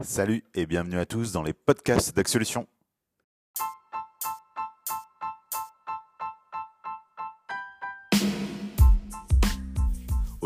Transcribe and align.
Salut 0.00 0.44
et 0.54 0.66
bienvenue 0.66 0.98
à 0.98 1.06
tous 1.06 1.32
dans 1.32 1.42
les 1.42 1.52
podcasts 1.52 2.14
d'Axolution. 2.14 2.68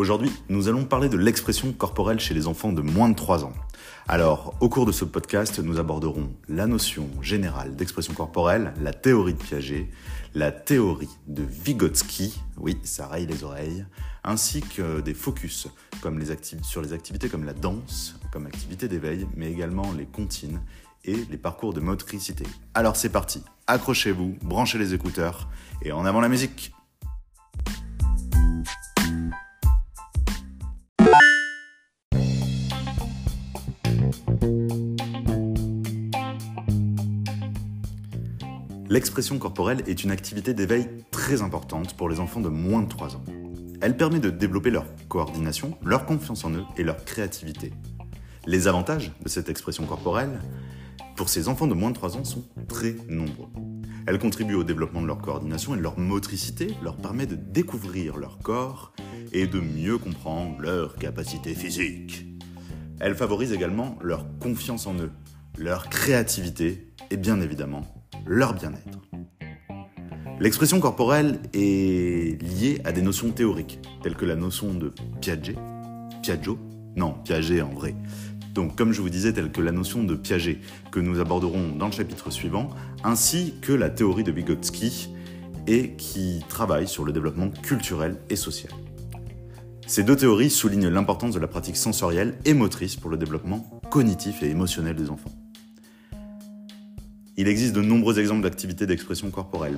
Aujourd'hui, 0.02 0.32
nous 0.48 0.66
allons 0.66 0.84
parler 0.84 1.08
de 1.08 1.16
l'expression 1.16 1.72
corporelle 1.72 2.18
chez 2.18 2.34
les 2.34 2.48
enfants 2.48 2.72
de 2.72 2.82
moins 2.82 3.08
de 3.08 3.14
3 3.14 3.44
ans. 3.44 3.52
Alors, 4.08 4.52
au 4.58 4.68
cours 4.68 4.84
de 4.84 4.90
ce 4.90 5.04
podcast, 5.04 5.60
nous 5.60 5.78
aborderons 5.78 6.28
la 6.48 6.66
notion 6.66 7.08
générale 7.20 7.76
d'expression 7.76 8.12
corporelle, 8.12 8.74
la 8.80 8.92
théorie 8.92 9.34
de 9.34 9.38
Piaget, 9.38 9.88
la 10.34 10.50
théorie 10.50 11.08
de 11.28 11.44
Vygotsky, 11.44 12.34
oui, 12.56 12.78
ça 12.82 13.06
raye 13.06 13.26
les 13.26 13.44
oreilles, 13.44 13.86
ainsi 14.24 14.60
que 14.60 15.00
des 15.02 15.14
focus 15.14 15.68
sur 16.62 16.82
les 16.82 16.92
activités 16.92 17.28
comme 17.28 17.44
la 17.44 17.54
danse, 17.54 18.16
comme 18.32 18.46
activité 18.46 18.88
d'éveil, 18.88 19.28
mais 19.36 19.52
également 19.52 19.92
les 19.96 20.06
comptines 20.06 20.60
et 21.04 21.14
les 21.30 21.38
parcours 21.38 21.74
de 21.74 21.80
motricité. 21.80 22.44
Alors 22.74 22.96
c'est 22.96 23.08
parti, 23.08 23.44
accrochez-vous, 23.68 24.34
branchez 24.42 24.78
les 24.78 24.94
écouteurs 24.94 25.48
et 25.80 25.92
en 25.92 26.04
avant 26.04 26.20
la 26.20 26.28
musique 26.28 26.72
L'expression 38.92 39.38
corporelle 39.38 39.82
est 39.86 40.04
une 40.04 40.10
activité 40.10 40.52
d'éveil 40.52 40.86
très 41.10 41.40
importante 41.40 41.96
pour 41.96 42.10
les 42.10 42.20
enfants 42.20 42.42
de 42.42 42.50
moins 42.50 42.82
de 42.82 42.90
3 42.90 43.16
ans. 43.16 43.24
Elle 43.80 43.96
permet 43.96 44.20
de 44.20 44.28
développer 44.28 44.68
leur 44.68 44.84
coordination, 45.08 45.78
leur 45.82 46.04
confiance 46.04 46.44
en 46.44 46.50
eux 46.50 46.64
et 46.76 46.82
leur 46.82 47.02
créativité. 47.02 47.72
Les 48.44 48.68
avantages 48.68 49.10
de 49.22 49.30
cette 49.30 49.48
expression 49.48 49.86
corporelle 49.86 50.42
pour 51.16 51.30
ces 51.30 51.48
enfants 51.48 51.66
de 51.66 51.72
moins 51.72 51.88
de 51.88 51.94
3 51.94 52.18
ans 52.18 52.24
sont 52.24 52.44
très 52.68 52.94
nombreux. 53.08 53.48
Elle 54.06 54.18
contribue 54.18 54.56
au 54.56 54.62
développement 54.62 55.00
de 55.00 55.06
leur 55.06 55.22
coordination 55.22 55.72
et 55.72 55.78
de 55.78 55.82
leur 55.82 55.98
motricité, 55.98 56.76
leur 56.82 56.98
permet 56.98 57.24
de 57.24 57.34
découvrir 57.34 58.18
leur 58.18 58.40
corps 58.40 58.92
et 59.32 59.46
de 59.46 59.58
mieux 59.58 59.96
comprendre 59.96 60.60
leurs 60.60 60.96
capacités 60.96 61.54
physiques. 61.54 62.26
Elle 63.00 63.14
favorise 63.14 63.54
également 63.54 63.98
leur 64.02 64.26
confiance 64.38 64.86
en 64.86 64.96
eux, 64.96 65.12
leur 65.56 65.88
créativité 65.88 66.92
et 67.10 67.16
bien 67.16 67.40
évidemment 67.40 68.01
leur 68.26 68.54
bien-être. 68.54 68.98
L'expression 70.40 70.80
corporelle 70.80 71.38
est 71.52 72.42
liée 72.42 72.80
à 72.84 72.92
des 72.92 73.02
notions 73.02 73.30
théoriques, 73.30 73.80
telles 74.02 74.16
que 74.16 74.24
la 74.24 74.34
notion 74.34 74.74
de 74.74 74.92
Piaget, 75.20 75.56
Piaggio, 76.22 76.58
non, 76.96 77.14
Piaget 77.24 77.62
en 77.62 77.70
vrai. 77.70 77.94
Donc, 78.54 78.76
comme 78.76 78.92
je 78.92 79.00
vous 79.00 79.08
disais, 79.08 79.32
telle 79.32 79.50
que 79.50 79.60
la 79.60 79.72
notion 79.72 80.04
de 80.04 80.14
Piaget, 80.14 80.58
que 80.90 81.00
nous 81.00 81.20
aborderons 81.20 81.76
dans 81.76 81.86
le 81.86 81.92
chapitre 81.92 82.30
suivant, 82.30 82.68
ainsi 83.04 83.54
que 83.62 83.72
la 83.72 83.88
théorie 83.88 84.24
de 84.24 84.32
Vygotsky, 84.32 85.10
et 85.66 85.92
qui 85.92 86.42
travaille 86.48 86.88
sur 86.88 87.04
le 87.04 87.12
développement 87.12 87.48
culturel 87.48 88.16
et 88.28 88.36
social. 88.36 88.72
Ces 89.86 90.02
deux 90.02 90.16
théories 90.16 90.50
soulignent 90.50 90.88
l'importance 90.88 91.34
de 91.34 91.40
la 91.40 91.46
pratique 91.46 91.76
sensorielle 91.76 92.34
et 92.44 92.54
motrice 92.54 92.96
pour 92.96 93.10
le 93.10 93.16
développement 93.16 93.80
cognitif 93.90 94.42
et 94.42 94.50
émotionnel 94.50 94.96
des 94.96 95.10
enfants. 95.10 95.30
Il 97.42 97.48
existe 97.48 97.74
de 97.74 97.82
nombreux 97.82 98.20
exemples 98.20 98.42
d'activités 98.42 98.86
d'expression 98.86 99.32
corporelle, 99.32 99.76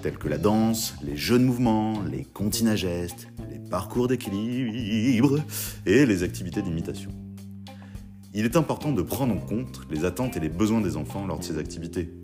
tels 0.00 0.16
que 0.16 0.28
la 0.28 0.38
danse, 0.38 0.94
les 1.04 1.14
jeux 1.14 1.38
de 1.38 1.44
mouvement, 1.44 2.02
les 2.10 2.24
comptines 2.24 2.68
à 2.68 2.74
gestes, 2.74 3.28
les 3.50 3.58
parcours 3.58 4.08
d'équilibre 4.08 5.40
et 5.84 6.06
les 6.06 6.22
activités 6.22 6.62
d'imitation. 6.62 7.10
Il 8.32 8.46
est 8.46 8.56
important 8.56 8.92
de 8.92 9.02
prendre 9.02 9.34
en 9.34 9.40
compte 9.40 9.82
les 9.90 10.06
attentes 10.06 10.38
et 10.38 10.40
les 10.40 10.48
besoins 10.48 10.80
des 10.80 10.96
enfants 10.96 11.26
lors 11.26 11.38
de 11.38 11.44
ces 11.44 11.58
activités 11.58 12.14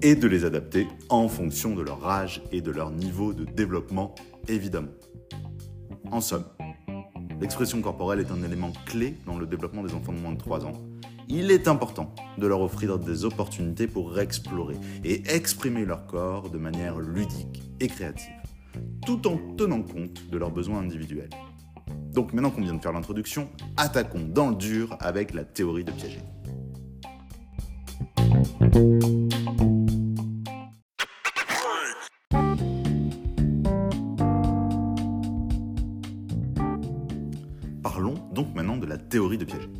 et 0.00 0.14
de 0.14 0.26
les 0.26 0.46
adapter 0.46 0.86
en 1.10 1.28
fonction 1.28 1.74
de 1.74 1.82
leur 1.82 2.08
âge 2.08 2.42
et 2.52 2.62
de 2.62 2.70
leur 2.70 2.90
niveau 2.90 3.34
de 3.34 3.44
développement, 3.44 4.14
évidemment. 4.48 4.92
En 6.10 6.22
somme, 6.22 6.46
l'expression 7.38 7.82
corporelle 7.82 8.20
est 8.20 8.30
un 8.30 8.42
élément 8.42 8.72
clé 8.86 9.18
dans 9.26 9.36
le 9.36 9.46
développement 9.46 9.82
des 9.82 9.92
enfants 9.92 10.14
de 10.14 10.20
moins 10.20 10.32
de 10.32 10.38
3 10.38 10.64
ans 10.64 10.91
il 11.34 11.50
est 11.50 11.66
important 11.66 12.14
de 12.36 12.46
leur 12.46 12.60
offrir 12.60 12.98
des 12.98 13.24
opportunités 13.24 13.86
pour 13.86 14.20
explorer 14.20 14.76
et 15.02 15.22
exprimer 15.34 15.86
leur 15.86 16.06
corps 16.06 16.50
de 16.50 16.58
manière 16.58 17.00
ludique 17.00 17.62
et 17.80 17.86
créative, 17.86 18.34
tout 19.06 19.26
en 19.26 19.38
tenant 19.56 19.82
compte 19.82 20.28
de 20.28 20.36
leurs 20.36 20.50
besoins 20.50 20.80
individuels. 20.80 21.30
Donc 22.12 22.34
maintenant 22.34 22.50
qu'on 22.50 22.60
vient 22.60 22.74
de 22.74 22.82
faire 22.82 22.92
l'introduction, 22.92 23.48
attaquons 23.78 24.28
dans 24.28 24.50
le 24.50 24.56
dur 24.56 24.94
avec 25.00 25.32
la 25.32 25.44
théorie 25.44 25.84
de 25.84 25.92
Piaget. 25.92 26.22
Parlons 37.82 38.14
donc 38.34 38.54
maintenant 38.54 38.76
de 38.76 38.84
la 38.84 38.98
théorie 38.98 39.38
de 39.38 39.46
Piaget. 39.46 39.70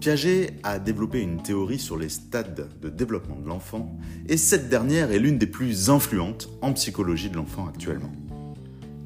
Piaget 0.00 0.54
a 0.62 0.78
développé 0.78 1.20
une 1.20 1.42
théorie 1.42 1.78
sur 1.78 1.98
les 1.98 2.08
stades 2.08 2.70
de 2.80 2.88
développement 2.88 3.36
de 3.36 3.46
l'enfant, 3.46 3.98
et 4.26 4.38
cette 4.38 4.70
dernière 4.70 5.12
est 5.12 5.18
l'une 5.18 5.36
des 5.36 5.46
plus 5.46 5.90
influentes 5.90 6.48
en 6.62 6.72
psychologie 6.72 7.28
de 7.28 7.36
l'enfant 7.36 7.66
actuellement. 7.68 8.10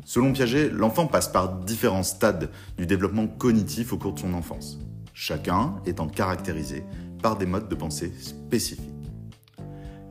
Selon 0.04 0.32
Piaget, 0.32 0.70
l'enfant 0.70 1.08
passe 1.08 1.26
par 1.26 1.58
différents 1.64 2.04
stades 2.04 2.48
du 2.78 2.86
développement 2.86 3.26
cognitif 3.26 3.92
au 3.92 3.98
cours 3.98 4.12
de 4.12 4.20
son 4.20 4.34
enfance, 4.34 4.78
chacun 5.14 5.74
étant 5.84 6.06
caractérisé 6.06 6.84
par 7.20 7.36
des 7.38 7.46
modes 7.46 7.68
de 7.68 7.74
pensée 7.74 8.12
spécifiques. 8.20 8.88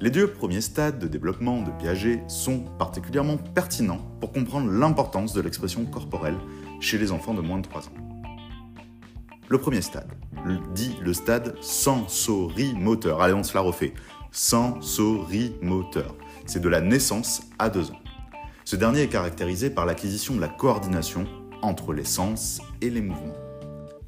Les 0.01 0.09
deux 0.09 0.27
premiers 0.27 0.59
stades 0.59 0.99
de 0.99 1.07
développement 1.07 1.61
de 1.61 1.71
Piaget 1.79 2.25
sont 2.27 2.59
particulièrement 2.77 3.37
pertinents 3.37 4.05
pour 4.19 4.33
comprendre 4.33 4.69
l'importance 4.69 5.31
de 5.31 5.39
l'expression 5.39 5.85
corporelle 5.85 6.37
chez 6.81 6.97
les 6.97 7.13
enfants 7.13 7.33
de 7.33 7.41
moins 7.41 7.59
de 7.59 7.67
3 7.67 7.83
ans. 7.83 8.12
Le 9.53 9.59
premier 9.59 9.83
stade, 9.83 10.09
dit 10.73 10.95
le 10.99 11.13
stade 11.13 11.55
sensorimoteur. 11.61 13.21
Allez, 13.21 13.35
on 13.35 13.43
se 13.43 13.53
la 13.53 13.61
refait. 13.61 13.93
Sensorimoteur. 14.31 16.15
C'est 16.47 16.59
de 16.59 16.69
la 16.69 16.81
naissance 16.81 17.43
à 17.59 17.69
deux 17.69 17.91
ans. 17.91 17.99
Ce 18.65 18.75
dernier 18.75 19.01
est 19.01 19.09
caractérisé 19.09 19.69
par 19.69 19.85
l'acquisition 19.85 20.33
de 20.33 20.41
la 20.41 20.47
coordination 20.47 21.27
entre 21.61 21.93
les 21.93 22.03
sens 22.03 22.63
et 22.81 22.89
les 22.89 23.01
mouvements. 23.01 23.37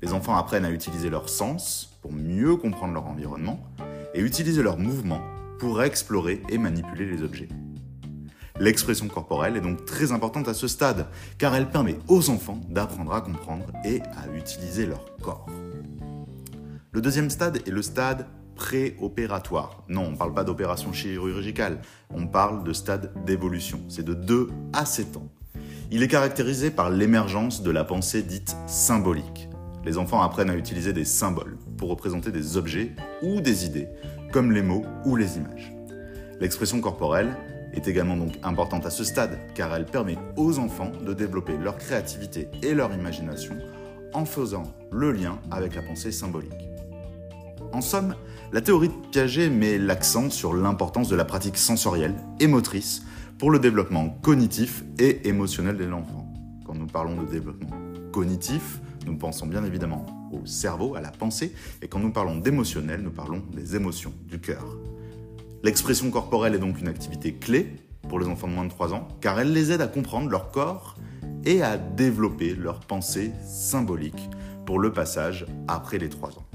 Les 0.02 0.14
enfants 0.14 0.36
apprennent 0.36 0.66
à 0.66 0.72
utiliser 0.72 1.12
leurs 1.12 1.30
sens 1.30 1.96
pour 2.02 2.12
mieux 2.12 2.56
comprendre 2.56 2.96
leur 2.96 3.06
environnement 3.06 3.60
et 4.16 4.22
utiliser 4.22 4.64
leurs 4.64 4.80
mouvements 4.80 5.22
pour 5.60 5.84
explorer 5.84 6.42
et 6.50 6.58
manipuler 6.58 7.06
les 7.06 7.22
objets. 7.22 7.50
L'expression 8.58 9.08
corporelle 9.10 9.58
est 9.58 9.62
donc 9.62 9.84
très 9.86 10.14
importante 10.14 10.48
à 10.48 10.54
ce 10.54 10.68
stade, 10.68 11.08
car 11.38 11.54
elle 11.56 11.70
permet 11.70 11.98
aux 12.08 12.30
enfants 12.30 12.62
d'apprendre 12.70 13.14
à 13.14 13.20
comprendre 13.20 13.66
et 13.84 14.02
à 14.02 14.34
utiliser 14.34 14.86
leur 14.86 15.18
corps. 15.18 15.48
Le 16.94 17.02
deuxième 17.02 17.30
stade 17.30 17.58
est 17.68 17.72
le 17.72 17.82
stade 17.82 18.28
préopératoire. 18.56 19.84
Non, 19.90 20.06
on 20.06 20.12
ne 20.12 20.16
parle 20.16 20.34
pas 20.34 20.46
d'opération 20.46 20.94
chirurgicale, 20.94 21.82
on 22.14 22.28
parle 22.28 22.64
de 22.64 22.72
stade 22.72 23.12
d'évolution. 23.26 23.82
C'est 23.90 24.06
de 24.06 24.14
2 24.14 24.48
à 24.72 24.86
7 24.86 25.18
ans. 25.18 25.28
Il 25.92 26.02
est 26.02 26.08
caractérisé 26.08 26.72
par 26.72 26.90
l'émergence 26.90 27.62
de 27.62 27.72
la 27.72 27.84
pensée 27.84 28.24
dite 28.24 28.56
symbolique. 28.68 29.50
Les 29.84 29.98
enfants 29.98 30.22
apprennent 30.22 30.50
à 30.50 30.56
utiliser 30.56 30.94
des 30.94 31.06
symboles 31.06 31.58
pour 31.78 31.90
représenter 31.90 32.32
des 32.32 32.56
objets 32.56 32.94
ou 33.22 33.42
des 33.42 33.66
idées, 33.66 33.90
comme 34.32 34.54
les 34.54 34.62
mots 34.62 34.86
ou 35.04 35.18
les 35.18 35.36
images. 35.36 35.74
L'expression 36.40 36.80
corporelle 36.80 37.36
est 37.76 37.88
également 37.88 38.18
donc 38.18 38.34
importante 38.44 38.86
à 38.86 38.90
ce 38.90 39.04
stade, 39.04 39.38
car 39.54 39.74
elle 39.76 39.86
permet 39.86 40.18
aux 40.36 40.60
enfants 40.60 40.92
de 41.06 41.14
développer 41.14 41.58
leur 41.58 41.78
créativité 41.78 42.48
et 42.64 42.74
leur 42.74 42.94
imagination 42.94 43.56
en 44.14 44.26
faisant 44.26 44.64
le 44.92 45.12
lien 45.12 45.40
avec 45.52 45.76
la 45.76 45.82
pensée 45.82 46.12
symbolique. 46.12 46.52
En 47.74 47.82
somme, 47.82 48.16
la 48.54 48.62
théorie 48.62 48.88
de 48.88 48.94
Piaget 49.12 49.50
met 49.50 49.78
l'accent 49.78 50.30
sur 50.30 50.54
l'importance 50.54 51.10
de 51.10 51.16
la 51.16 51.26
pratique 51.26 51.58
sensorielle 51.58 52.16
et 52.40 52.48
motrice 52.48 53.04
pour 53.38 53.52
le 53.52 53.60
développement 53.60 54.10
cognitif 54.22 54.84
et 54.98 55.28
émotionnel 55.28 55.78
de 55.78 55.84
l'enfant. 55.84 56.26
Quand 56.66 56.76
nous 56.76 56.88
parlons 56.88 57.22
de 57.22 57.28
développement 57.28 57.76
cognitif, 58.14 58.80
nous 59.06 59.18
pensons 59.18 59.46
bien 59.46 59.66
évidemment 59.66 60.06
au 60.32 60.46
cerveau, 60.46 60.96
à 60.96 61.02
la 61.02 61.12
pensée, 61.12 61.54
et 61.82 61.88
quand 61.88 62.00
nous 62.00 62.12
parlons 62.12 62.38
d'émotionnel, 62.38 63.02
nous 63.02 63.12
parlons 63.12 63.44
des 63.54 63.76
émotions, 63.76 64.14
du 64.30 64.40
cœur. 64.40 64.66
L'expression 65.66 66.12
corporelle 66.12 66.54
est 66.54 66.60
donc 66.60 66.80
une 66.80 66.88
activité 66.88 67.34
clé 67.34 67.78
pour 68.08 68.20
les 68.20 68.28
enfants 68.28 68.48
de 68.48 68.54
moins 68.54 68.66
de 68.66 68.70
3 68.70 68.94
ans, 68.94 69.08
car 69.20 69.40
elle 69.40 69.52
les 69.52 69.72
aide 69.72 69.82
à 69.82 69.88
comprendre 69.88 70.30
leur 70.30 70.52
corps 70.52 70.96
et 71.44 71.64
à 71.64 71.76
développer 71.76 72.54
leur 72.54 72.82
pensée 72.82 73.32
symbolique 73.44 74.30
pour 74.68 74.78
le 74.78 74.94
passage 74.94 75.48
après 75.68 75.98
les 75.98 76.08
3 76.08 76.30
ans. 76.30 76.46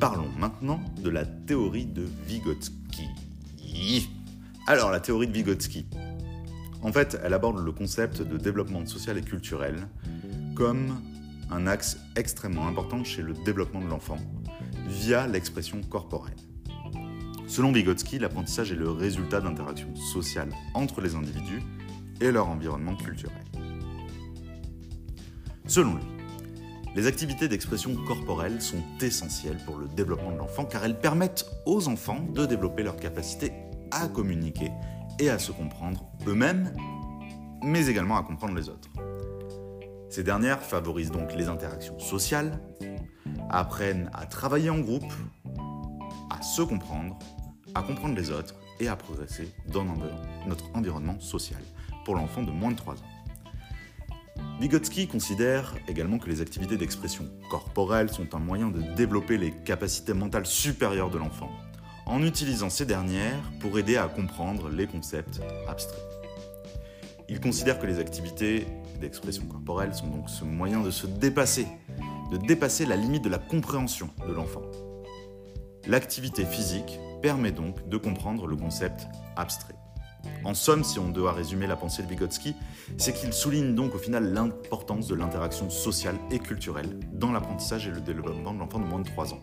Parlons 0.00 0.30
maintenant 0.38 0.80
de 1.02 1.10
la 1.10 1.26
théorie 1.26 1.84
de 1.84 2.06
Vygotsky. 2.26 3.02
Alors 4.66 4.90
la 4.90 5.00
théorie 5.00 5.26
de 5.26 5.32
Vygotsky, 5.34 5.84
en 6.84 6.92
fait, 6.92 7.18
elle 7.24 7.32
aborde 7.32 7.64
le 7.64 7.72
concept 7.72 8.20
de 8.20 8.36
développement 8.36 8.84
social 8.84 9.16
et 9.16 9.22
culturel 9.22 9.88
comme 10.54 11.00
un 11.50 11.66
axe 11.66 11.98
extrêmement 12.14 12.68
important 12.68 13.02
chez 13.02 13.22
le 13.22 13.32
développement 13.32 13.80
de 13.80 13.88
l'enfant 13.88 14.18
via 14.86 15.26
l'expression 15.26 15.80
corporelle. 15.80 16.36
Selon 17.46 17.72
Vygotsky, 17.72 18.18
l'apprentissage 18.18 18.70
est 18.70 18.76
le 18.76 18.90
résultat 18.90 19.40
d'interactions 19.40 19.94
sociales 19.96 20.50
entre 20.74 21.00
les 21.00 21.14
individus 21.14 21.62
et 22.20 22.30
leur 22.30 22.48
environnement 22.48 22.96
culturel. 22.96 23.44
Selon 25.66 25.94
lui, 25.94 26.04
les 26.94 27.06
activités 27.06 27.48
d'expression 27.48 27.94
corporelle 28.04 28.60
sont 28.60 28.82
essentielles 29.00 29.58
pour 29.64 29.78
le 29.78 29.88
développement 29.88 30.32
de 30.32 30.36
l'enfant 30.36 30.66
car 30.66 30.84
elles 30.84 31.00
permettent 31.00 31.46
aux 31.64 31.88
enfants 31.88 32.20
de 32.34 32.44
développer 32.44 32.82
leur 32.82 32.96
capacité 32.96 33.52
à 33.90 34.06
communiquer 34.06 34.70
et 35.18 35.30
à 35.30 35.38
se 35.38 35.52
comprendre 35.52 36.06
eux-mêmes, 36.26 36.74
mais 37.62 37.86
également 37.86 38.16
à 38.16 38.22
comprendre 38.22 38.54
les 38.54 38.68
autres. 38.68 38.88
Ces 40.10 40.22
dernières 40.22 40.60
favorisent 40.60 41.10
donc 41.10 41.34
les 41.34 41.48
interactions 41.48 41.98
sociales, 41.98 42.60
apprennent 43.50 44.10
à 44.12 44.26
travailler 44.26 44.70
en 44.70 44.78
groupe, 44.78 45.12
à 46.30 46.42
se 46.42 46.62
comprendre, 46.62 47.18
à 47.74 47.82
comprendre 47.82 48.14
les 48.14 48.30
autres 48.30 48.54
et 48.80 48.88
à 48.88 48.96
progresser 48.96 49.52
dans 49.68 49.84
notre 50.46 50.64
environnement 50.74 51.18
social 51.20 51.60
pour 52.04 52.16
l'enfant 52.16 52.42
de 52.42 52.50
moins 52.50 52.70
de 52.70 52.76
3 52.76 52.94
ans. 52.94 53.14
Vygotsky 54.60 55.08
considère 55.08 55.74
également 55.88 56.18
que 56.18 56.28
les 56.28 56.40
activités 56.40 56.76
d'expression 56.76 57.28
corporelle 57.50 58.10
sont 58.10 58.34
un 58.34 58.38
moyen 58.38 58.68
de 58.68 58.82
développer 58.94 59.36
les 59.36 59.50
capacités 59.50 60.14
mentales 60.14 60.46
supérieures 60.46 61.10
de 61.10 61.18
l'enfant, 61.18 61.50
en 62.06 62.22
utilisant 62.22 62.70
ces 62.70 62.86
dernières 62.86 63.50
pour 63.60 63.78
aider 63.78 63.96
à 63.96 64.08
comprendre 64.08 64.68
les 64.68 64.86
concepts 64.86 65.40
abstraits. 65.68 66.02
Il 67.28 67.40
considère 67.40 67.78
que 67.78 67.86
les 67.86 67.98
activités 67.98 68.66
d'expression 69.00 69.46
corporelle 69.46 69.94
sont 69.94 70.08
donc 70.08 70.28
ce 70.28 70.44
moyen 70.44 70.80
de 70.80 70.90
se 70.90 71.06
dépasser, 71.06 71.66
de 72.30 72.36
dépasser 72.36 72.86
la 72.86 72.96
limite 72.96 73.24
de 73.24 73.30
la 73.30 73.38
compréhension 73.38 74.10
de 74.26 74.32
l'enfant. 74.32 74.62
L'activité 75.86 76.44
physique 76.44 76.98
permet 77.22 77.52
donc 77.52 77.88
de 77.88 77.96
comprendre 77.96 78.46
le 78.46 78.56
concept 78.56 79.06
abstrait. 79.36 79.74
En 80.44 80.54
somme, 80.54 80.84
si 80.84 80.98
on 80.98 81.08
doit 81.08 81.32
résumer 81.32 81.66
la 81.66 81.76
pensée 81.76 82.02
de 82.02 82.08
Vygotsky, 82.08 82.54
c'est 82.98 83.12
qu'il 83.12 83.32
souligne 83.32 83.74
donc 83.74 83.94
au 83.94 83.98
final 83.98 84.32
l'importance 84.32 85.06
de 85.06 85.14
l'interaction 85.14 85.70
sociale 85.70 86.16
et 86.30 86.38
culturelle 86.38 86.98
dans 87.12 87.32
l'apprentissage 87.32 87.86
et 87.86 87.90
le 87.90 88.00
développement 88.00 88.52
de 88.52 88.58
l'enfant 88.58 88.78
de 88.78 88.84
moins 88.84 89.00
de 89.00 89.08
3 89.08 89.34
ans. 89.34 89.42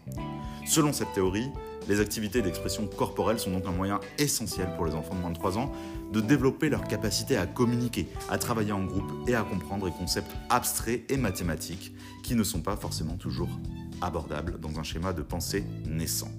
Selon 0.65 0.93
cette 0.93 1.13
théorie, 1.13 1.49
les 1.87 1.99
activités 1.99 2.41
d'expression 2.41 2.87
corporelle 2.87 3.39
sont 3.39 3.51
donc 3.51 3.65
un 3.65 3.71
moyen 3.71 3.99
essentiel 4.17 4.69
pour 4.75 4.85
les 4.85 4.93
enfants 4.93 5.15
de 5.15 5.19
moins 5.19 5.31
de 5.31 5.35
3 5.35 5.57
ans 5.57 5.71
de 6.11 6.21
développer 6.21 6.69
leur 6.69 6.83
capacité 6.83 7.37
à 7.37 7.47
communiquer, 7.47 8.07
à 8.29 8.37
travailler 8.37 8.71
en 8.71 8.83
groupe 8.83 9.11
et 9.27 9.35
à 9.35 9.41
comprendre 9.41 9.85
des 9.87 9.91
concepts 9.91 10.31
abstraits 10.49 11.09
et 11.09 11.17
mathématiques 11.17 11.93
qui 12.23 12.35
ne 12.35 12.43
sont 12.43 12.61
pas 12.61 12.77
forcément 12.77 13.15
toujours 13.15 13.49
abordables 14.01 14.59
dans 14.59 14.79
un 14.79 14.83
schéma 14.83 15.13
de 15.13 15.21
pensée 15.21 15.63
naissant. 15.85 16.31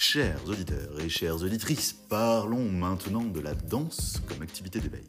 Chers 0.00 0.48
auditeurs 0.48 1.00
et 1.00 1.08
chères 1.08 1.42
auditrices, 1.42 1.92
parlons 1.92 2.70
maintenant 2.70 3.24
de 3.24 3.40
la 3.40 3.52
danse 3.52 4.22
comme 4.28 4.42
activité 4.42 4.78
d'éveil. 4.78 5.02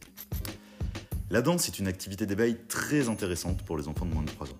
La 1.30 1.44
danse 1.44 1.68
est 1.68 1.78
une 1.78 1.86
activité 1.86 2.26
d'éveil 2.26 2.58
très 2.68 3.08
intéressante 3.08 3.64
pour 3.66 3.78
les 3.78 3.88
enfants 3.88 4.08
de 4.08 4.14
moins 4.16 4.24
de 4.24 4.32
3 4.32 4.48
ans. 4.48 4.58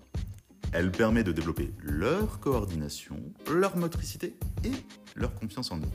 Elle 0.72 0.92
permet 0.92 1.24
de 1.24 1.32
développer 1.32 1.74
leur 1.82 2.40
coordination, 2.40 3.20
leur 3.52 3.76
motricité 3.76 4.36
et 4.64 4.72
leur 5.16 5.34
confiance 5.34 5.72
en 5.72 5.80
eux. 5.80 5.92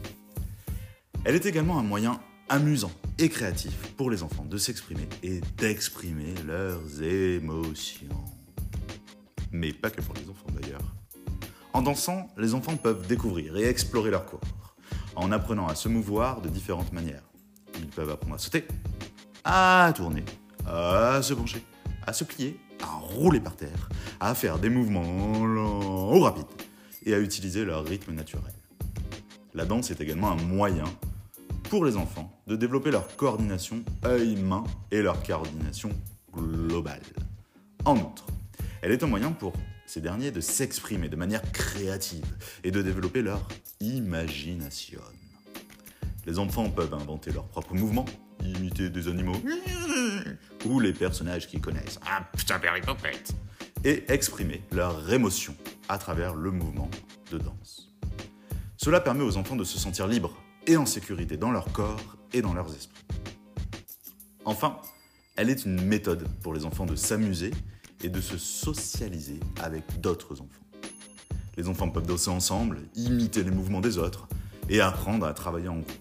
Elle 1.25 1.37
est 1.37 1.47
également 1.47 1.79
un 1.79 1.85
moyen 1.85 2.21
amusant 2.49 2.93
et 3.21 3.29
créatif 3.29 3.93
pour 3.97 4.11
les 4.11 4.25
enfants 4.25 4.45
de 4.45 4.59
s'exprimer 4.59 5.09
et 5.23 5.43
d'exprimer 5.59 6.35
leurs 6.45 7.05
émotions. 7.05 8.25
Mais 9.53 9.73
pas 9.73 9.91
que 9.91 10.01
pour 10.01 10.17
les 10.17 10.29
enfants 10.29 10.51
d'ailleurs. 10.61 11.04
En 11.75 11.83
dansant, 11.83 12.29
les 12.37 12.55
enfants 12.55 12.77
peuvent 12.77 13.05
découvrir 13.09 13.57
et 13.57 13.65
explorer 13.65 14.13
leur 14.13 14.25
corps, 14.27 14.77
en 15.17 15.33
apprenant 15.33 15.67
à 15.67 15.75
se 15.75 15.89
mouvoir 15.89 16.41
de 16.41 16.49
différentes 16.49 16.93
manières. 16.93 17.25
Ils 17.81 17.89
peuvent 17.89 18.11
apprendre 18.11 18.37
à 18.37 18.39
sauter, 18.39 18.65
à 19.43 19.93
tourner, 19.95 20.25
à 20.69 21.21
se 21.21 21.35
pencher, 21.35 21.65
à 22.07 22.13
se 22.13 22.23
plier, 22.23 22.61
à 22.81 22.97
rouler 23.01 23.41
par 23.41 23.57
terre, 23.57 23.89
à 24.21 24.37
faire 24.37 24.61
des 24.61 24.71
mouvements 24.71 25.45
lents 25.45 26.17
ou 26.17 26.21
rapides, 26.21 26.47
et 27.05 27.13
à 27.13 27.19
utiliser 27.19 27.65
leur 27.65 27.85
rythme 27.85 28.13
naturel. 28.13 28.55
La 29.53 29.65
danse 29.65 29.91
est 29.91 30.01
également 30.01 30.31
un 30.31 30.37
moyen 30.37 30.85
pour 31.71 31.85
les 31.85 31.97
enfants 31.97 32.31
de 32.47 32.55
développer 32.55 32.93
leur 32.93 33.17
coordination 33.17 33.83
œil-main 34.05 34.63
et 34.93 35.03
leur 35.03 35.21
coordination 35.25 35.91
globale. 36.33 37.03
En 37.85 37.97
outre, 37.97 38.27
elle 38.81 38.93
est 38.93 39.03
un 39.03 39.09
moyen 39.09 39.33
pour 39.33 39.55
ces 39.87 40.01
derniers 40.01 40.31
de 40.31 40.41
s'exprimer 40.41 41.09
de 41.09 41.17
manière 41.17 41.43
créative 41.53 42.27
et 42.63 42.71
de 42.71 42.83
développer 42.83 43.23
leur 43.23 43.47
imagination. 43.81 45.01
Les 46.27 46.39
enfants 46.39 46.71
peuvent 46.71 46.95
inventer 46.95 47.33
leurs 47.33 47.47
propres 47.47 47.75
mouvements, 47.75 48.07
imiter 48.43 48.89
des 48.89 49.09
animaux 49.09 49.37
ou 50.65 50.81
les 50.81 50.93
personnages 50.93 51.47
qu'ils 51.47 51.61
connaissent. 51.61 52.01
Ah 52.07 52.27
putain, 52.37 52.61
Et 53.85 54.05
exprimer 54.09 54.63
leur 54.73 55.13
émotion 55.13 55.55
à 55.89 55.99
travers 55.99 56.35
le 56.35 56.51
mouvement 56.51 56.91
de 57.31 57.39
danse. 57.39 57.95
Cela 58.77 59.01
permet 59.01 59.23
aux 59.23 59.37
enfants 59.37 59.57
de 59.57 59.65
se 59.65 59.79
sentir 59.79 60.07
libres 60.07 60.35
et 60.67 60.77
en 60.77 60.87
sécurité 60.87 61.37
dans 61.37 61.51
leur 61.51 61.71
corps 61.73 62.17
et 62.33 62.41
dans 62.41 62.55
leurs 62.55 62.75
esprits. 62.75 63.05
Enfin, 64.47 64.79
elle 65.37 65.51
est 65.51 65.65
une 65.65 65.81
méthode 65.83 66.27
pour 66.43 66.55
les 66.55 66.65
enfants 66.65 66.87
de 66.87 66.97
s'amuser 66.97 67.51
et 68.05 68.11
de 68.11 68.21
se 68.21 68.37
socialiser 68.37 69.41
avec 69.63 70.01
d'autres 70.01 70.43
enfants. 70.43 70.61
Les 71.57 71.69
enfants 71.69 71.89
peuvent 71.89 72.07
danser 72.07 72.31
ensemble, 72.31 72.83
imiter 72.95 73.43
les 73.43 73.51
mouvements 73.51 73.81
des 73.81 73.97
autres 73.97 74.29
et 74.69 74.81
apprendre 74.81 75.27
à 75.27 75.33
travailler 75.33 75.69
en 75.69 75.79
groupe. 75.79 75.93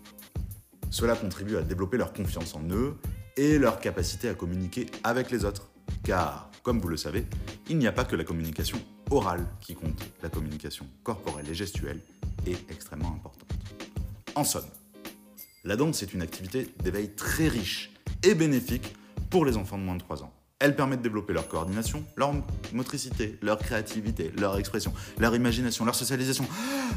Cela 0.90 1.16
contribue 1.16 1.56
à 1.56 1.62
développer 1.62 1.98
leur 1.98 2.12
confiance 2.12 2.56
en 2.56 2.64
eux 2.72 2.96
et 3.38 3.58
leur 3.58 3.80
capacité 3.80 4.28
à 4.28 4.34
communiquer 4.34 4.88
avec 5.04 5.32
les 5.32 5.46
autres. 5.46 5.70
Car, 6.04 6.52
comme 6.62 6.80
vous 6.82 6.90
le 6.90 6.98
savez, 6.98 7.26
il 7.70 7.78
n'y 7.78 7.88
a 7.88 7.94
pas 7.94 8.04
que 8.04 8.18
la 8.18 8.26
communication 8.26 8.80
orale 9.10 9.48
qui 9.62 9.74
compte, 9.74 10.04
la 10.22 10.30
communication 10.30 10.86
corporelle 11.04 11.50
et 11.50 11.56
gestuelle 11.56 12.02
est 12.46 12.70
extrêmement 12.70 13.14
importante. 13.14 13.50
En 14.36 14.44
somme, 14.44 14.70
la 15.64 15.78
danse 15.78 16.04
est 16.04 16.14
une 16.14 16.22
activité 16.22 16.68
d'éveil 16.84 17.16
très 17.16 17.48
riche 17.48 17.92
et 18.24 18.36
bénéfique 18.36 18.94
pour 19.30 19.46
les 19.46 19.56
enfants 19.56 19.78
de 19.78 19.84
moins 19.84 19.96
de 19.96 20.02
3 20.02 20.24
ans. 20.24 20.34
Elle 20.64 20.78
permet 20.78 20.96
de 20.96 21.02
développer 21.02 21.34
leur 21.34 21.50
coordination, 21.50 22.06
leur 22.16 22.32
motricité, 22.72 23.38
leur 23.42 23.60
créativité, 23.60 24.32
leur 24.40 24.58
expression, 24.58 24.94
leur 25.20 25.36
imagination, 25.36 25.84
leur 25.84 25.94
socialisation. 25.94 26.48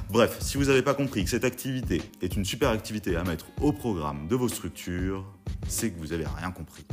Bref, 0.08 0.36
si 0.40 0.56
vous 0.56 0.66
n'avez 0.66 0.82
pas 0.82 0.94
compris 0.94 1.24
que 1.24 1.30
cette 1.30 1.42
activité 1.42 2.00
est 2.22 2.36
une 2.36 2.44
super 2.44 2.70
activité 2.70 3.16
à 3.16 3.24
mettre 3.24 3.46
au 3.60 3.72
programme 3.72 4.28
de 4.28 4.36
vos 4.36 4.48
structures, 4.48 5.24
c'est 5.66 5.90
que 5.90 5.98
vous 5.98 6.06
n'avez 6.06 6.26
rien 6.26 6.52
compris. 6.52 6.86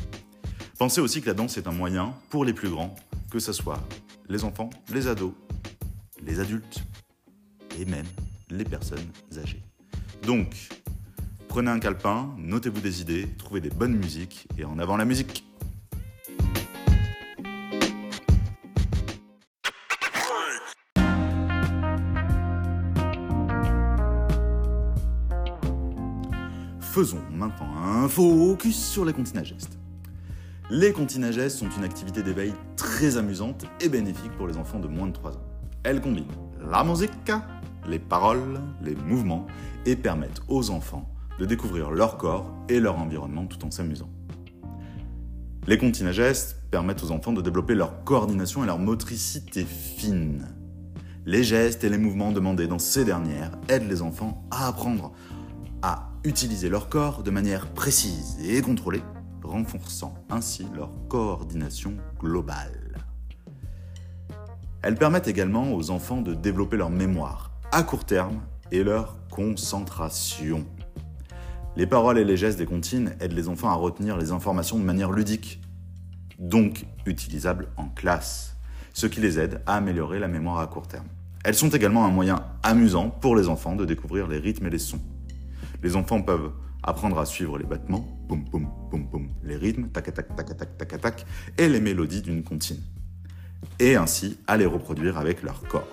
Pensez 0.80 1.00
aussi 1.00 1.22
que 1.22 1.27
la 1.27 1.36
danse 1.36 1.60
est 1.60 1.68
un 1.68 1.72
moyen 1.72 2.15
pour 2.32 2.44
les 2.44 2.53
plus 2.53 2.70
grands, 2.70 2.96
que 3.30 3.38
ce 3.38 3.53
soit 3.53 3.80
les 4.27 4.44
enfants, 4.44 4.72
les 4.92 5.08
ados, 5.08 5.34
les 6.25 6.39
adultes 6.39 6.84
et 7.80 7.86
même 7.86 8.08
les 8.50 8.65
personnes 8.65 9.12
âgées. 9.38 9.62
Donc, 10.24 10.70
prenez 11.50 11.70
un 11.70 11.77
calepin, 11.77 12.34
notez-vous 12.39 12.82
des 12.82 13.01
idées, 13.01 13.27
trouvez 13.38 13.62
des 13.62 13.70
bonnes 13.70 13.96
musiques 13.96 14.48
et 14.58 14.65
en 14.65 14.80
avant 14.80 14.98
la 14.98 15.06
musique 15.06 15.46
Faisons 27.04 27.20
maintenant 27.34 27.68
un 27.84 28.08
focus 28.08 28.78
sur 28.78 29.04
les 29.04 29.12
continagestes. 29.12 29.78
Les 30.70 30.94
continagestes 30.94 31.58
sont 31.58 31.70
une 31.78 31.84
activité 31.84 32.24
d'éveil 32.24 32.54
très 32.78 33.18
amusante 33.18 33.66
et 33.82 33.90
bénéfique 33.90 34.32
pour 34.38 34.48
les 34.48 34.56
enfants 34.56 34.80
de 34.80 34.88
moins 34.88 35.08
de 35.08 35.12
3 35.12 35.32
ans. 35.32 35.44
Elles 35.84 36.00
combinent 36.00 36.32
la 36.72 36.86
musique, 36.86 37.30
les 37.90 38.00
paroles, 38.00 38.62
les 38.82 38.96
mouvements 38.96 39.48
et 39.86 39.98
permettent 39.98 40.40
aux 40.48 40.70
enfants 40.70 41.14
de 41.40 41.46
découvrir 41.46 41.92
leur 41.92 42.16
corps 42.16 42.50
et 42.70 42.80
leur 42.80 42.98
environnement 42.98 43.48
tout 43.48 43.66
en 43.66 43.70
s'amusant. 43.70 44.10
Les 45.68 45.78
continagestes 45.78 46.56
permettent 46.72 47.04
aux 47.04 47.12
enfants 47.12 47.34
de 47.34 47.42
développer 47.42 47.76
leur 47.76 48.06
coordination 48.06 48.64
et 48.64 48.68
leur 48.68 48.80
motricité 48.80 49.66
fine. 49.66 50.48
Les 51.26 51.44
gestes 51.44 51.84
et 51.84 51.90
les 51.90 51.98
mouvements 51.98 52.32
demandés 52.32 52.68
dans 52.68 52.80
ces 52.80 53.04
dernières 53.04 53.52
aident 53.68 53.90
les 53.90 54.02
enfants 54.02 54.46
à 54.52 54.68
apprendre 54.70 55.12
utiliser 56.24 56.70
leur 56.70 56.89
corps 56.89 57.24
de 57.24 57.32
manière 57.32 57.68
précise 57.74 58.38
et 58.44 58.62
contrôlée, 58.62 59.03
renforçant 59.44 60.15
ainsi 60.30 60.65
leur 60.74 60.92
coordination 61.10 61.96
globale. 62.20 62.98
Elles 64.82 64.96
permettent 64.96 65.27
également 65.27 65.74
aux 65.74 65.92
enfants 65.92 66.22
de 66.22 66.34
développer 66.34 66.77
leur 66.77 66.89
mémoire 66.89 67.51
à 67.72 67.84
court 67.84 68.06
terme 68.06 68.42
et 68.72 68.84
leur 68.84 69.18
concentration. 69.30 70.65
Les 71.75 71.88
paroles 71.88 72.20
et 72.20 72.24
les 72.24 72.38
gestes 72.38 72.58
des 72.58 72.65
comptines 72.65 73.15
aident 73.20 73.34
les 73.34 73.50
enfants 73.50 73.70
à 73.70 73.75
retenir 73.75 74.18
les 74.18 74.32
informations 74.32 74.77
de 74.77 74.84
manière 74.84 75.12
ludique, 75.12 75.62
donc 76.39 76.86
utilisables 77.06 77.70
en 77.77 77.88
classe, 77.88 78.56
ce 78.94 79.08
qui 79.08 79.20
les 79.20 79.39
aide 79.39 79.62
à 79.65 79.75
améliorer 79.75 80.20
la 80.20 80.27
mémoire 80.27 80.60
à 80.60 80.68
court 80.68 80.88
terme. 80.88 81.08
Elles 81.44 81.56
sont 81.56 81.70
également 81.70 82.06
un 82.06 82.12
moyen 82.12 82.46
amusant 82.62 83.10
pour 83.10 83.36
les 83.36 83.50
enfants 83.50 83.75
de 83.75 83.86
découvrir 83.86 84.27
les 84.27 84.38
rythmes 84.38 84.68
et 84.68 84.70
les 84.70 84.80
sons. 84.80 85.01
Les 85.84 85.98
enfants 85.98 86.22
peuvent 86.22 86.52
apprendre 86.82 87.20
à 87.20 87.25
suivre 87.25 87.58
les 87.58 87.66
battements, 87.66 88.08
les 89.44 89.56
rythmes, 89.56 89.90
et 91.58 91.68
les 91.68 91.80
mélodies 91.80 92.22
d'une 92.22 92.44
comptine. 92.44 92.82
Et 93.80 93.96
ainsi 93.96 94.38
à 94.48 94.58
les 94.58 94.66
reproduire 94.66 95.18
avec 95.18 95.44
leur 95.44 95.62
corps. 95.68 95.88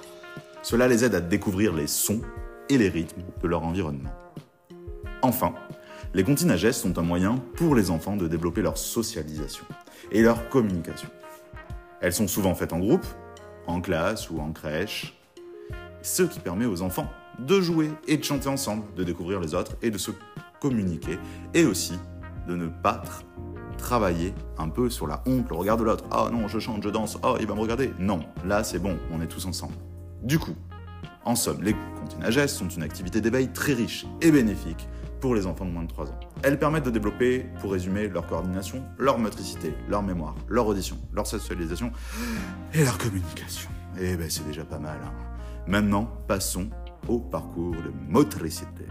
Cela 0.63 0.89
les 0.89 1.05
aide 1.05 1.15
à 1.15 1.21
découvrir 1.21 1.75
les 1.75 1.87
sons 1.87 2.21
et 2.69 2.79
les 2.79 2.89
rythmes 2.89 3.23
de 3.43 3.49
leur 3.49 3.63
environnement. 3.65 4.11
Enfin, 5.23 5.55
les 6.15 6.25
comptines 6.25 6.51
à 6.51 6.57
gestes 6.57 6.83
sont 6.83 6.99
un 6.99 7.03
moyen 7.03 7.37
pour 7.57 7.75
les 7.75 7.91
enfants 7.91 8.17
de 8.17 8.29
développer 8.29 8.63
leur 8.63 8.79
socialisation 8.79 9.65
et 10.13 10.23
leur 10.23 10.49
communication. 10.49 11.09
Elles 12.01 12.13
sont 12.13 12.29
souvent 12.29 12.55
faites 12.55 12.73
en 12.73 12.79
groupe, 12.79 13.07
en 13.67 13.81
classe 13.81 14.31
ou 14.31 14.41
en 14.41 14.53
crèche, 14.53 15.19
ce 16.03 16.23
qui 16.23 16.41
permet 16.41 16.67
aux 16.67 16.83
enfants 16.83 17.11
de 17.47 17.61
jouer 17.61 17.91
et 18.07 18.17
de 18.17 18.25
chanter 18.25 18.49
ensemble, 18.49 18.85
de 18.97 19.05
découvrir 19.05 19.41
les 19.41 19.55
autres 19.55 19.77
et 19.83 19.91
de 19.91 19.99
se 19.99 20.11
communiquer, 20.61 21.19
et 21.55 21.65
aussi 21.65 21.99
de 22.47 22.57
ne 22.57 22.69
pas 22.69 23.03
travailler 23.79 24.35
un 24.59 24.69
peu 24.69 24.91
sur 24.91 25.07
la 25.07 25.23
honte, 25.27 25.49
le 25.49 25.57
regard 25.57 25.77
de 25.77 25.85
l'autre. 25.85 26.05
Ah 26.11 26.29
non, 26.31 26.49
je 26.49 26.59
chante, 26.59 26.83
je 26.83 26.91
danse, 26.91 27.19
oh 27.23 27.37
il 27.41 27.47
va 27.47 27.55
me 27.55 27.61
regarder. 27.61 27.93
Non, 27.99 28.21
là 28.45 28.63
c'est 28.63 28.79
bon, 28.79 28.99
on 29.11 29.21
est 29.23 29.27
tous 29.27 29.47
ensemble. 29.47 29.75
Du 30.23 30.39
coup, 30.39 30.55
en 31.25 31.35
somme, 31.35 31.63
les 31.63 31.75
gestes 32.29 32.57
sont 32.57 32.69
une 32.69 32.83
activité 32.83 33.21
d'éveil 33.21 33.49
très 33.53 33.73
riche 33.73 34.07
et 34.21 34.31
bénéfique 34.31 34.89
pour 35.21 35.35
les 35.35 35.47
enfants 35.47 35.67
de 35.67 35.71
moins 35.71 35.83
de 35.83 35.89
3 35.89 36.07
ans. 36.07 36.21
Elles 36.43 36.59
permettent 36.59 36.85
de 36.85 36.91
développer, 36.91 37.47
pour 37.61 37.73
résumer, 37.73 38.09
leur 38.09 38.27
coordination, 38.27 38.83
leur 38.99 39.19
motricité, 39.19 39.75
leur 39.89 40.03
mémoire, 40.03 40.35
leur 40.49 40.67
audition, 40.67 40.97
leur 41.13 41.27
socialisation 41.27 41.93
et 42.73 42.85
leur 42.85 42.97
communication. 42.97 43.71
Eh 43.99 44.17
ben 44.17 44.31
c'est 44.31 44.47
déjà 44.47 44.65
pas 44.65 44.79
mal. 44.79 44.99
Hein. 45.05 45.13
Maintenant, 45.67 46.11
passons 46.27 46.71
au 47.09 47.19
parcours 47.19 47.73
de 47.73 47.93
motricité. 48.09 48.85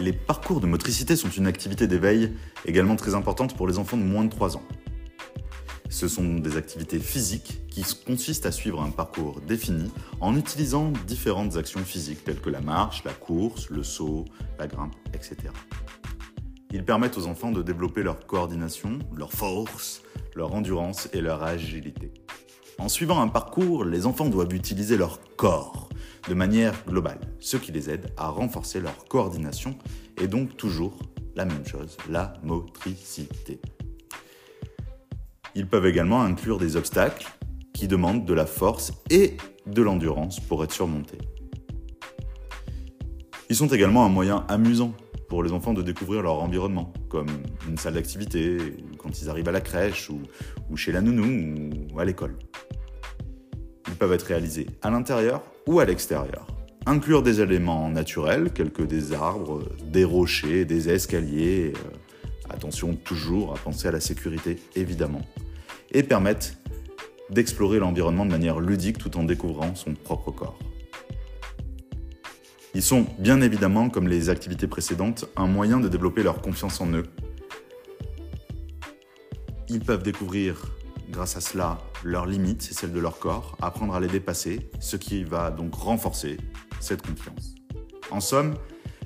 Les 0.00 0.12
parcours 0.12 0.60
de 0.60 0.66
motricité 0.66 1.14
sont 1.14 1.28
une 1.28 1.46
activité 1.46 1.86
d'éveil 1.86 2.32
également 2.66 2.96
très 2.96 3.14
importante 3.14 3.56
pour 3.56 3.68
les 3.68 3.78
enfants 3.78 3.96
de 3.96 4.02
moins 4.02 4.24
de 4.24 4.30
3 4.30 4.56
ans. 4.56 4.62
Ce 5.88 6.08
sont 6.08 6.38
des 6.38 6.56
activités 6.56 6.98
physiques 6.98 7.60
qui 7.68 7.84
consistent 8.04 8.46
à 8.46 8.50
suivre 8.50 8.82
un 8.82 8.90
parcours 8.90 9.40
défini 9.42 9.92
en 10.20 10.36
utilisant 10.36 10.90
différentes 11.06 11.56
actions 11.56 11.84
physiques 11.84 12.24
telles 12.24 12.40
que 12.40 12.50
la 12.50 12.60
marche, 12.60 13.04
la 13.04 13.12
course, 13.12 13.70
le 13.70 13.82
saut, 13.82 14.24
la 14.58 14.66
grimpe, 14.66 14.96
etc. 15.14 15.36
Ils 16.72 16.84
permettent 16.84 17.18
aux 17.18 17.26
enfants 17.26 17.52
de 17.52 17.62
développer 17.62 18.02
leur 18.02 18.26
coordination, 18.26 18.98
leur 19.14 19.30
force, 19.30 20.02
leur 20.34 20.54
endurance 20.54 21.08
et 21.12 21.20
leur 21.20 21.42
agilité. 21.42 22.10
En 22.78 22.88
suivant 22.88 23.20
un 23.20 23.28
parcours, 23.28 23.84
les 23.84 24.06
enfants 24.06 24.28
doivent 24.28 24.54
utiliser 24.54 24.96
leur 24.96 25.20
corps 25.36 25.90
de 26.28 26.34
manière 26.34 26.74
globale, 26.86 27.20
ce 27.40 27.58
qui 27.58 27.72
les 27.72 27.90
aide 27.90 28.10
à 28.16 28.28
renforcer 28.28 28.80
leur 28.80 29.04
coordination 29.04 29.76
et 30.18 30.28
donc 30.28 30.56
toujours 30.56 30.98
la 31.36 31.44
même 31.44 31.66
chose, 31.66 31.98
la 32.08 32.32
motricité. 32.42 33.60
Ils 35.54 35.66
peuvent 35.66 35.86
également 35.86 36.22
inclure 36.22 36.58
des 36.58 36.76
obstacles 36.76 37.28
qui 37.74 37.86
demandent 37.86 38.24
de 38.24 38.34
la 38.34 38.46
force 38.46 38.92
et 39.10 39.36
de 39.66 39.82
l'endurance 39.82 40.40
pour 40.40 40.64
être 40.64 40.72
surmontés. 40.72 41.18
Ils 43.50 43.56
sont 43.56 43.68
également 43.68 44.06
un 44.06 44.08
moyen 44.08 44.46
amusant 44.48 44.94
pour 45.32 45.42
les 45.42 45.52
enfants 45.52 45.72
de 45.72 45.80
découvrir 45.80 46.20
leur 46.20 46.42
environnement, 46.42 46.92
comme 47.08 47.30
une 47.66 47.78
salle 47.78 47.94
d'activité, 47.94 48.58
quand 48.98 49.22
ils 49.22 49.30
arrivent 49.30 49.48
à 49.48 49.52
la 49.52 49.62
crèche, 49.62 50.10
ou, 50.10 50.76
chez 50.76 50.92
la 50.92 51.00
nounou, 51.00 51.70
ou 51.90 51.98
à 51.98 52.04
l'école. 52.04 52.36
Ils 53.88 53.94
peuvent 53.94 54.12
être 54.12 54.24
réalisés 54.24 54.66
à 54.82 54.90
l'intérieur 54.90 55.42
ou 55.66 55.80
à 55.80 55.86
l'extérieur. 55.86 56.46
Inclure 56.84 57.22
des 57.22 57.40
éléments 57.40 57.88
naturels, 57.88 58.50
tels 58.52 58.72
que 58.72 58.82
des 58.82 59.14
arbres, 59.14 59.62
des 59.82 60.04
rochers, 60.04 60.66
des 60.66 60.90
escaliers. 60.90 61.72
Euh, 61.74 62.52
attention 62.54 62.94
toujours 62.94 63.54
à 63.54 63.56
penser 63.56 63.88
à 63.88 63.90
la 63.90 64.00
sécurité, 64.00 64.58
évidemment. 64.76 65.22
Et 65.92 66.02
permettre 66.02 66.48
d'explorer 67.30 67.78
l'environnement 67.78 68.26
de 68.26 68.30
manière 68.32 68.60
ludique 68.60 68.98
tout 68.98 69.16
en 69.16 69.24
découvrant 69.24 69.74
son 69.76 69.94
propre 69.94 70.30
corps. 70.30 70.58
Ils 72.74 72.82
sont 72.82 73.06
bien 73.18 73.42
évidemment, 73.42 73.90
comme 73.90 74.08
les 74.08 74.30
activités 74.30 74.66
précédentes, 74.66 75.26
un 75.36 75.46
moyen 75.46 75.78
de 75.78 75.88
développer 75.88 76.22
leur 76.22 76.40
confiance 76.40 76.80
en 76.80 76.90
eux. 76.92 77.04
Ils 79.68 79.80
peuvent 79.80 80.02
découvrir 80.02 80.56
grâce 81.10 81.36
à 81.36 81.42
cela 81.42 81.78
leurs 82.02 82.24
limites 82.24 82.68
et 82.70 82.74
celles 82.74 82.92
de 82.92 82.98
leur 82.98 83.18
corps, 83.18 83.58
apprendre 83.60 83.94
à 83.94 84.00
les 84.00 84.08
dépasser, 84.08 84.70
ce 84.80 84.96
qui 84.96 85.22
va 85.22 85.50
donc 85.50 85.74
renforcer 85.74 86.38
cette 86.80 87.06
confiance. 87.06 87.54
En 88.10 88.20
somme, 88.20 88.54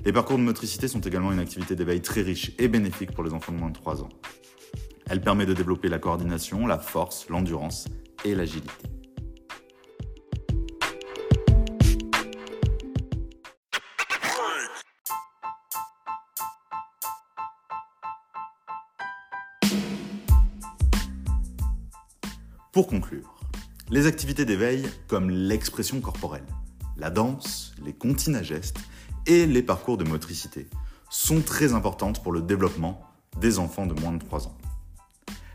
les 0.05 0.13
parcours 0.13 0.37
de 0.37 0.43
motricité 0.43 0.87
sont 0.87 1.01
également 1.01 1.33
une 1.33 1.39
activité 1.39 1.75
d'éveil 1.75 2.01
très 2.01 2.21
riche 2.21 2.53
et 2.59 2.69
bénéfique 2.69 3.11
pour 3.11 3.25
les 3.25 3.33
enfants 3.33 3.51
de 3.51 3.57
moins 3.57 3.69
de 3.69 3.75
3 3.75 4.01
ans. 4.01 4.09
Elle 5.09 5.19
permet 5.19 5.45
de 5.45 5.53
développer 5.53 5.89
la 5.89 5.99
coordination, 5.99 6.67
la 6.67 6.79
force, 6.79 7.27
l'endurance 7.27 7.85
et 8.23 8.33
l'agilité. 8.33 8.96
Pour 22.77 22.85
conclure, 22.85 23.33
les 23.89 24.05
activités 24.05 24.45
d'éveil 24.45 24.87
comme 25.07 25.31
l'expression 25.31 25.99
corporelle, 25.99 26.45
la 26.95 27.09
danse, 27.09 27.73
les 27.83 27.91
comptines 27.91 28.35
à 28.35 28.43
gestes 28.43 28.77
et 29.25 29.47
les 29.47 29.63
parcours 29.63 29.97
de 29.97 30.03
motricité 30.03 30.67
sont 31.09 31.41
très 31.41 31.73
importantes 31.73 32.21
pour 32.21 32.31
le 32.31 32.43
développement 32.43 33.01
des 33.41 33.57
enfants 33.57 33.87
de 33.87 33.99
moins 33.99 34.11
de 34.11 34.23
3 34.23 34.45
ans. 34.45 34.57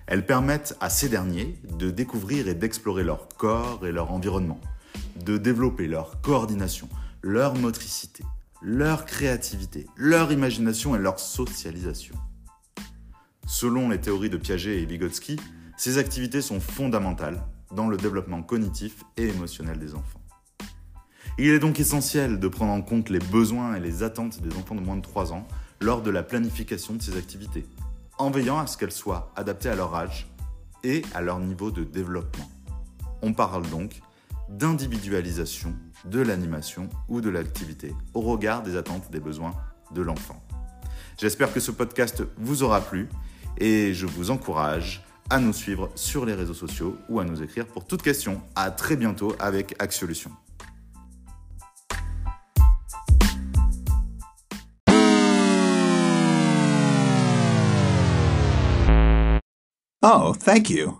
Elles 0.08 0.26
permettent 0.26 0.76
à 0.80 0.90
ces 0.90 1.08
derniers 1.08 1.60
de 1.78 1.92
découvrir 1.92 2.48
et 2.48 2.56
d'explorer 2.56 3.04
leur 3.04 3.28
corps 3.28 3.86
et 3.86 3.92
leur 3.92 4.10
environnement, 4.10 4.60
de 5.24 5.38
développer 5.38 5.86
leur 5.86 6.20
coordination, 6.22 6.88
leur 7.22 7.54
motricité, 7.54 8.24
leur 8.60 9.04
créativité, 9.04 9.86
leur 9.94 10.32
imagination 10.32 10.96
et 10.96 10.98
leur 10.98 11.20
socialisation. 11.20 12.16
Selon 13.46 13.90
les 13.90 14.00
théories 14.00 14.28
de 14.28 14.38
Piaget 14.38 14.82
et 14.82 14.86
Vygotsky, 14.86 15.36
ces 15.82 15.98
activités 15.98 16.42
sont 16.42 16.60
fondamentales 16.60 17.42
dans 17.74 17.88
le 17.88 17.96
développement 17.96 18.40
cognitif 18.44 19.02
et 19.16 19.26
émotionnel 19.26 19.80
des 19.80 19.96
enfants. 19.96 20.20
Il 21.38 21.48
est 21.48 21.58
donc 21.58 21.80
essentiel 21.80 22.38
de 22.38 22.46
prendre 22.46 22.70
en 22.70 22.82
compte 22.82 23.10
les 23.10 23.18
besoins 23.18 23.74
et 23.74 23.80
les 23.80 24.04
attentes 24.04 24.40
des 24.42 24.56
enfants 24.56 24.76
de 24.76 24.80
moins 24.80 24.94
de 24.94 25.02
3 25.02 25.32
ans 25.32 25.44
lors 25.80 26.00
de 26.00 26.12
la 26.12 26.22
planification 26.22 26.94
de 26.94 27.02
ces 27.02 27.16
activités, 27.16 27.66
en 28.18 28.30
veillant 28.30 28.60
à 28.60 28.68
ce 28.68 28.76
qu'elles 28.76 28.92
soient 28.92 29.32
adaptées 29.34 29.70
à 29.70 29.74
leur 29.74 29.92
âge 29.96 30.28
et 30.84 31.02
à 31.14 31.20
leur 31.20 31.40
niveau 31.40 31.72
de 31.72 31.82
développement. 31.82 32.48
On 33.20 33.32
parle 33.32 33.68
donc 33.68 34.02
d'individualisation 34.50 35.74
de 36.04 36.20
l'animation 36.20 36.90
ou 37.08 37.20
de 37.20 37.28
l'activité 37.28 37.92
au 38.14 38.20
regard 38.20 38.62
des 38.62 38.76
attentes 38.76 39.06
et 39.08 39.12
des 39.12 39.18
besoins 39.18 39.56
de 39.92 40.02
l'enfant. 40.02 40.40
J'espère 41.20 41.52
que 41.52 41.58
ce 41.58 41.72
podcast 41.72 42.22
vous 42.36 42.62
aura 42.62 42.80
plu 42.82 43.08
et 43.58 43.94
je 43.94 44.06
vous 44.06 44.30
encourage 44.30 45.04
à 45.32 45.38
nous 45.38 45.54
suivre 45.54 45.90
sur 45.94 46.26
les 46.26 46.34
réseaux 46.34 46.52
sociaux 46.52 46.98
ou 47.08 47.18
à 47.18 47.24
nous 47.24 47.42
écrire 47.42 47.66
pour 47.66 47.86
toute 47.86 48.02
question. 48.02 48.42
À 48.54 48.70
très 48.70 48.96
bientôt 48.96 49.34
avec 49.40 49.74
Axiolution. 49.78 50.30
Oh, 60.02 60.34
thank 60.38 60.68
you. 60.68 60.98